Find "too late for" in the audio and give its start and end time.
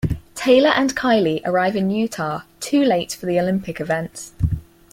2.59-3.27